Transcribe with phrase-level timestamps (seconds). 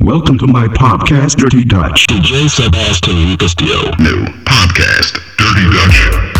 [0.00, 2.06] Welcome to my podcast, Dirty Dutch.
[2.06, 3.90] DJ Sebastian Castillo.
[3.98, 6.37] New podcast, Dirty Dutch.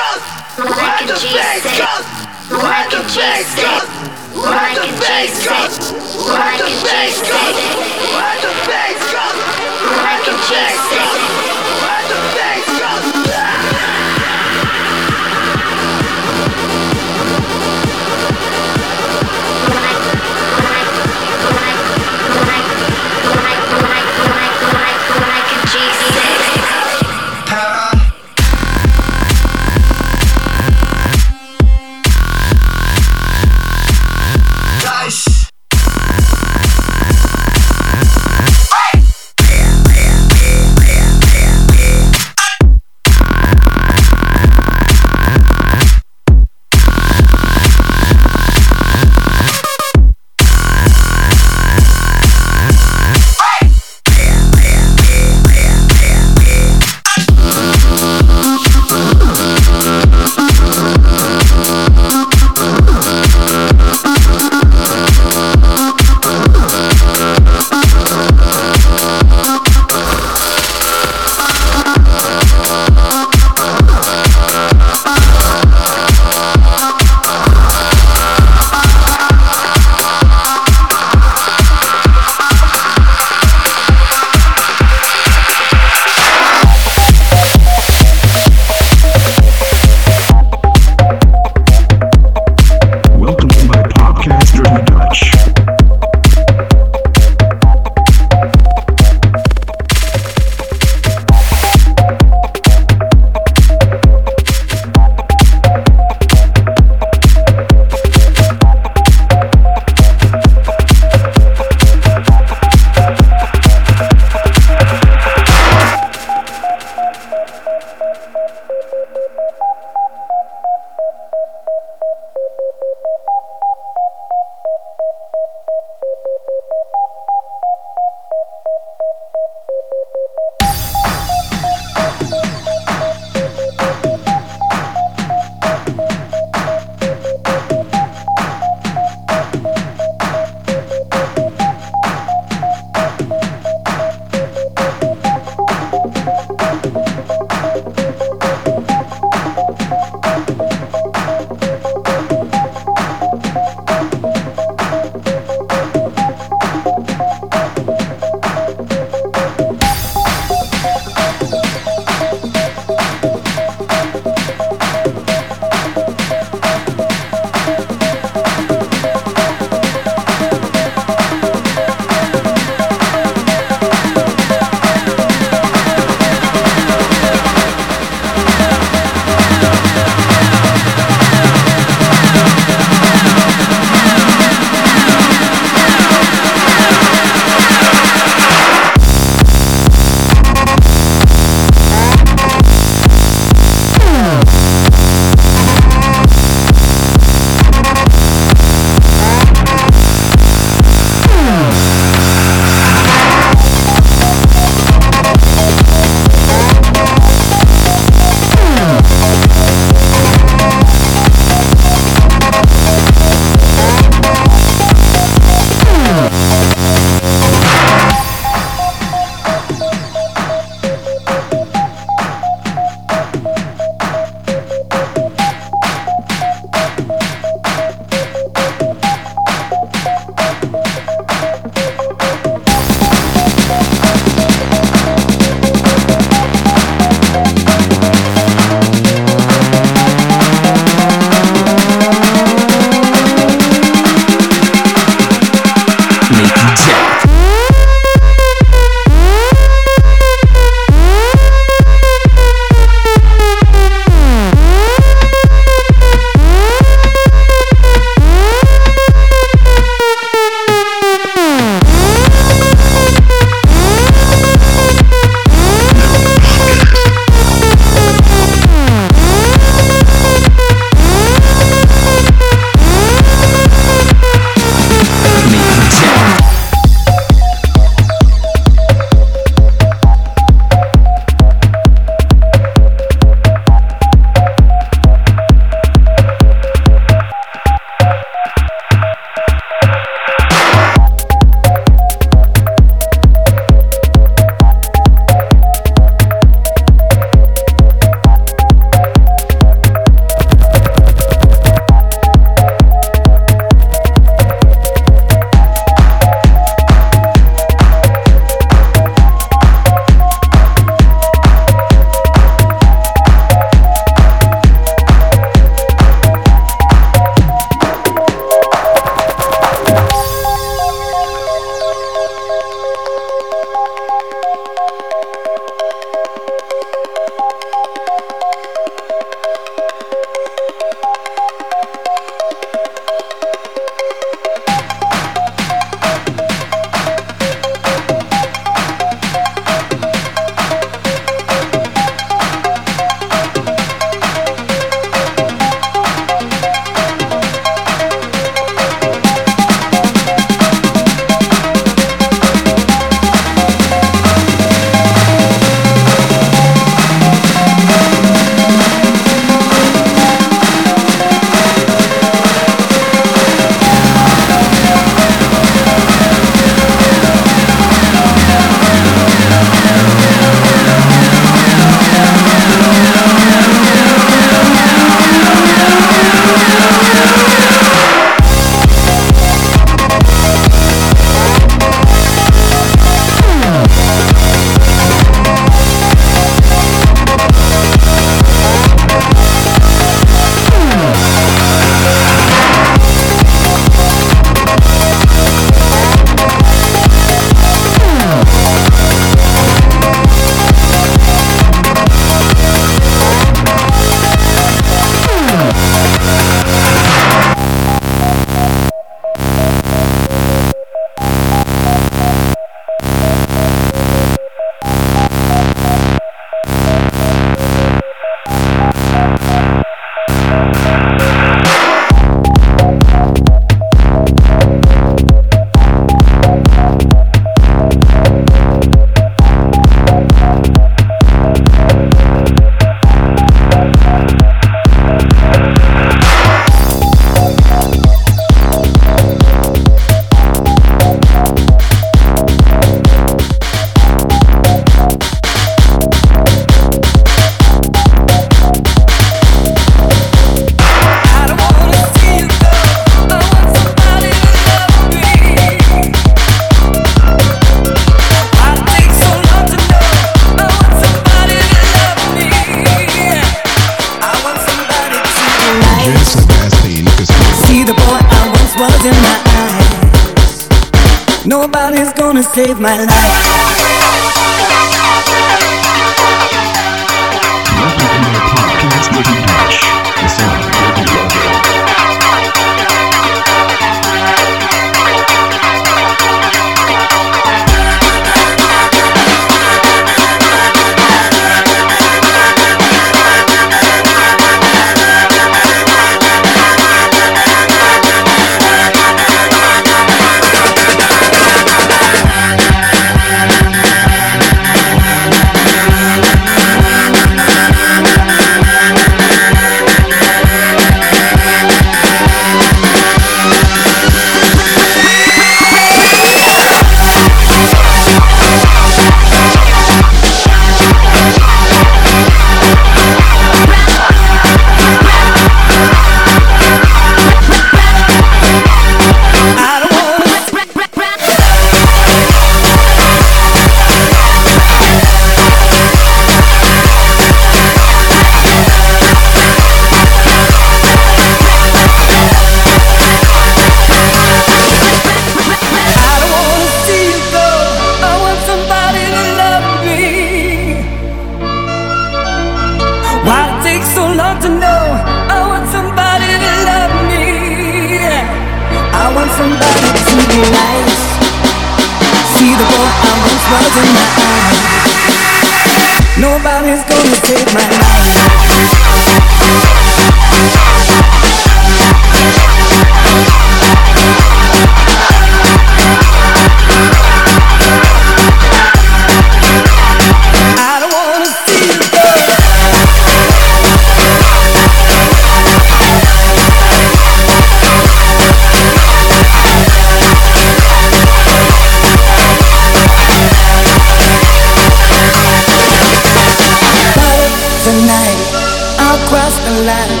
[599.12, 600.00] Cross the line.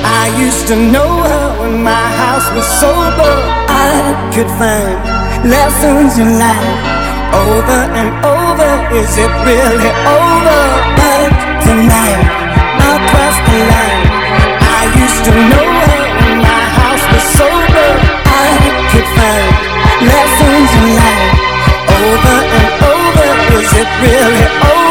[0.00, 3.32] I used to know her when my house was sober.
[3.68, 4.96] I could find
[5.44, 6.72] lessons in life
[7.36, 8.72] over and over.
[8.96, 10.62] Is it really over?
[10.96, 11.36] But
[11.68, 12.22] tonight
[12.80, 14.04] I'll cross the line.
[14.80, 17.88] I used to know her when my house was sober.
[18.24, 18.56] I
[18.88, 19.52] could find
[20.00, 21.28] lessons in life
[21.92, 23.28] over and over.
[23.60, 24.85] Is it really over?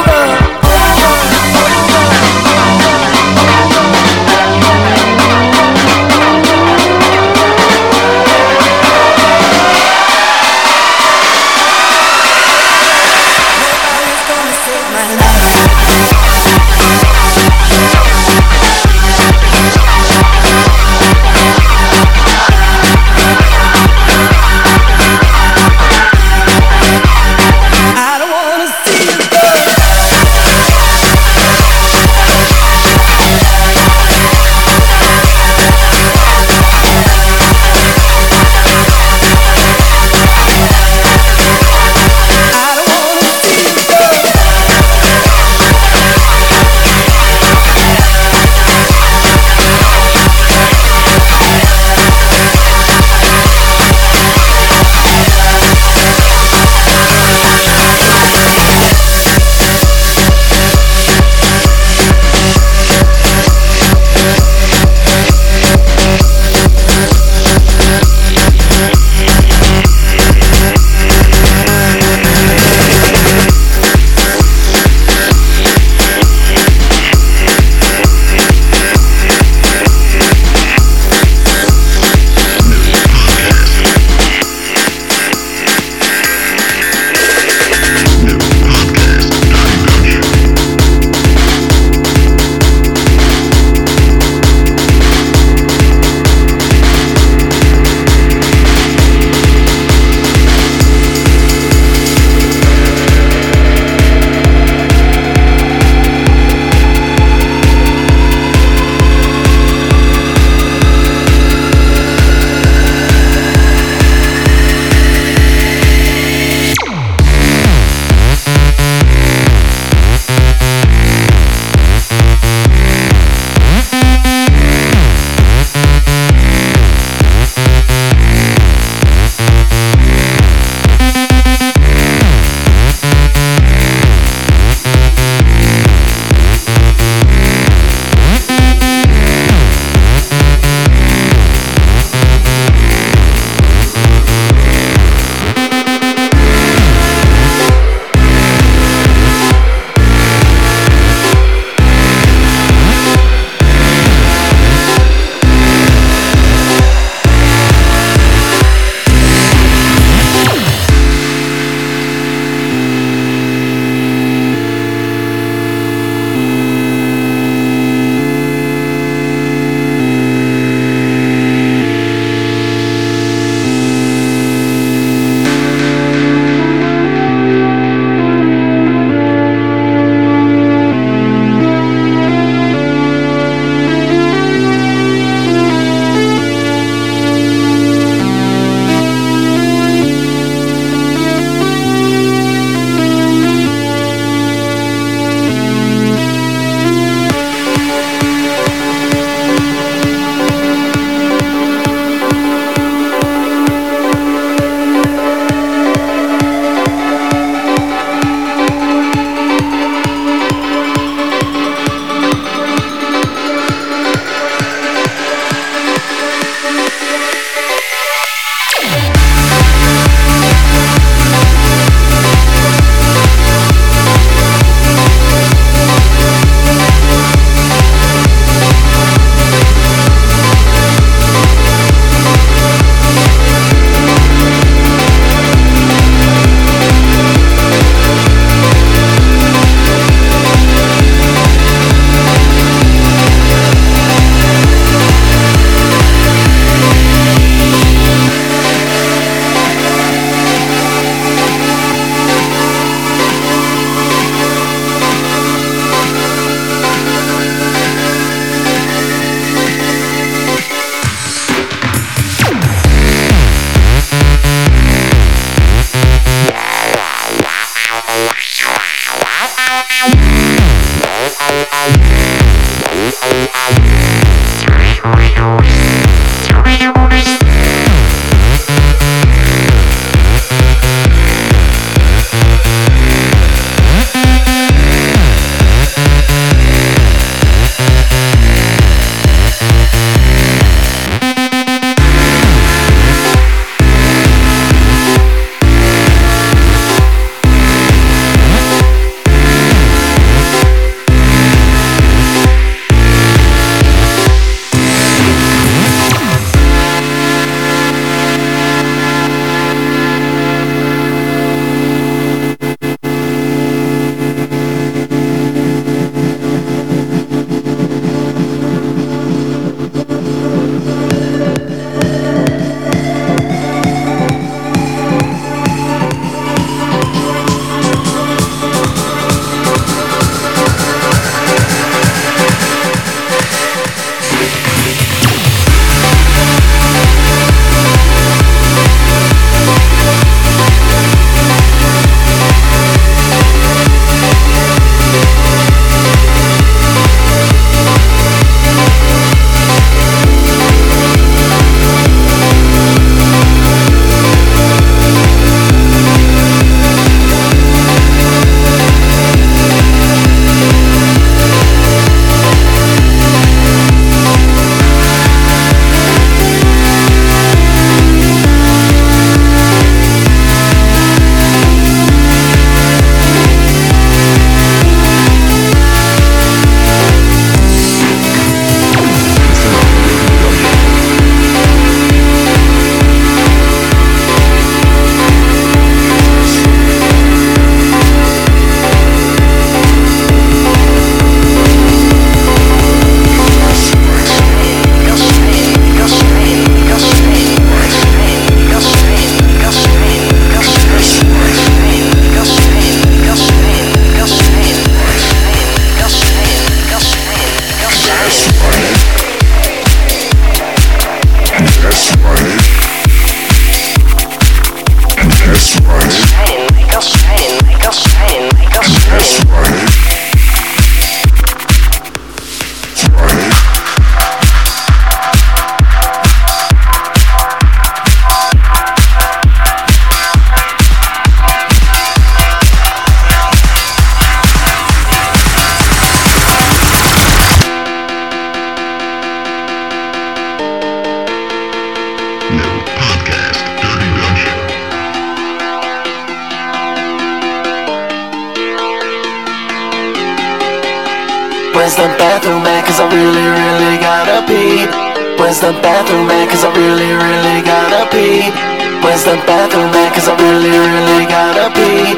[459.26, 460.14] The bathroom at?
[460.14, 462.14] Cause I really, really gotta pee.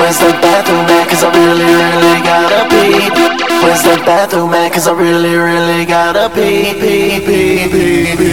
[0.00, 1.08] Where's the bathroom at?
[1.08, 3.12] Cause I really, really gotta pee.
[3.62, 4.72] Where's the bathroom at?
[4.72, 8.25] Cause I really, really gotta pee, pee, pee, pee, pee.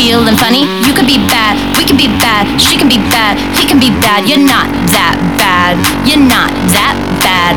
[0.00, 0.64] Feeling funny.
[0.88, 3.92] You could be bad, we can be bad, she can be bad, he can be
[4.00, 4.24] bad.
[4.26, 4.66] You're not
[4.96, 5.76] that bad,
[6.08, 7.54] you're not that bad.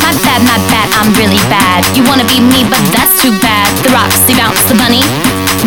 [0.00, 1.82] My bad, my bad, I'm really bad.
[1.98, 3.66] You wanna be me, but that's too bad.
[3.82, 5.02] The Roxy bounce the bunny.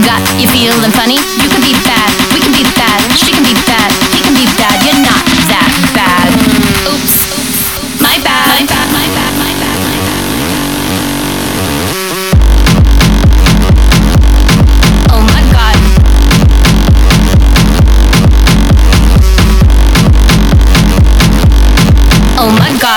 [0.01, 1.19] Got you feeling funny?
[1.39, 4.47] You could be bad, we can be bad, she can be bad, he can be
[4.55, 4.79] bad.
[4.81, 6.31] You're not that bad.
[6.87, 7.15] Oops,
[7.99, 9.48] my bad, my bad, my bad, my bad.
[22.41, 22.88] Oh my god.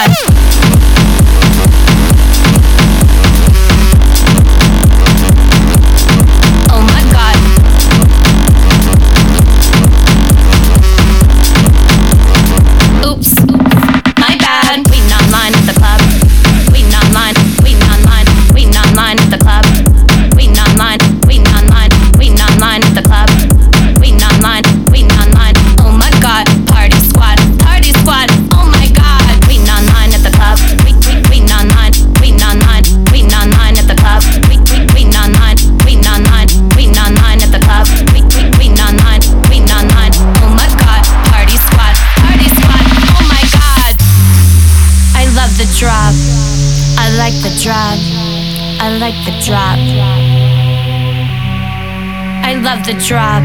[52.75, 53.43] Love the drop.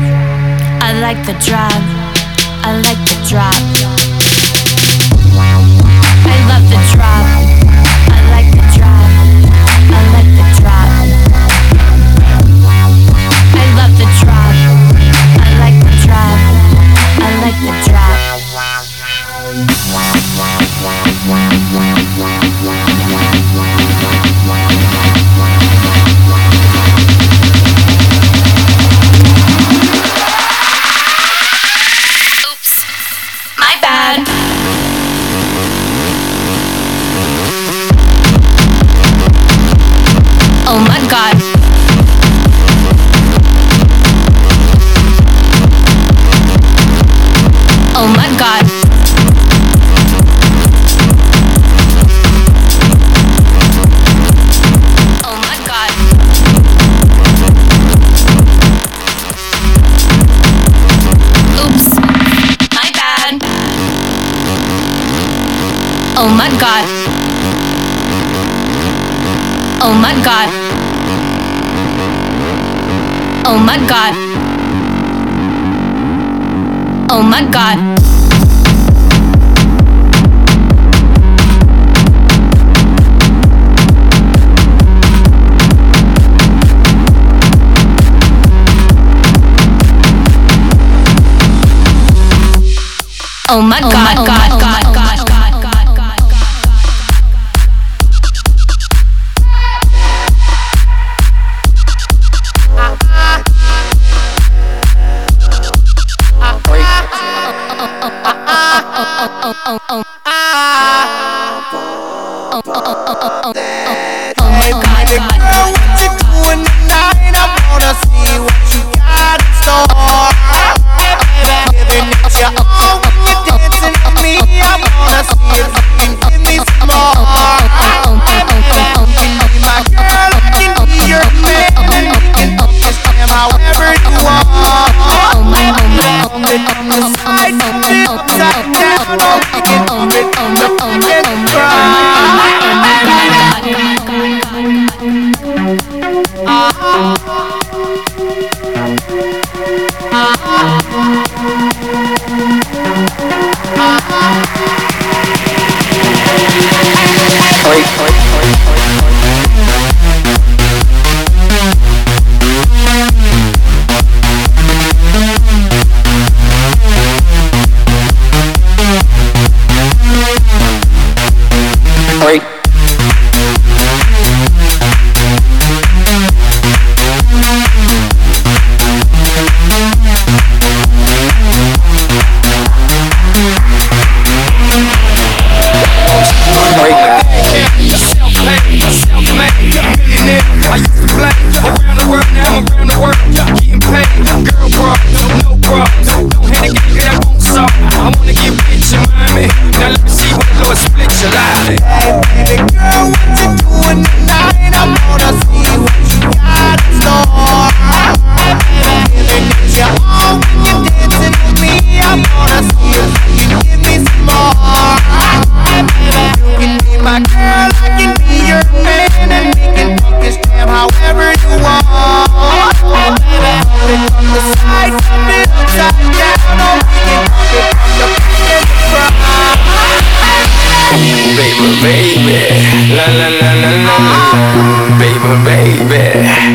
[0.82, 1.84] I like the drop.
[2.63, 3.76] I like the drop.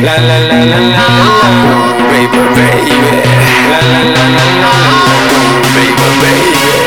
[0.03, 1.05] La la la la la
[2.11, 2.91] Baby, baby.
[3.71, 4.71] La la la la la.
[5.73, 6.82] Baby, baby.